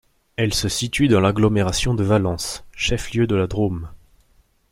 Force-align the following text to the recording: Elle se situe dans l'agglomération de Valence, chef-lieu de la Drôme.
Elle 0.35 0.51
se 0.55 0.67
situe 0.67 1.07
dans 1.09 1.19
l'agglomération 1.19 1.93
de 1.93 2.03
Valence, 2.03 2.63
chef-lieu 2.71 3.27
de 3.27 3.35
la 3.35 3.45
Drôme. 3.45 3.87